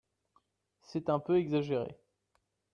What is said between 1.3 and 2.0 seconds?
exagéré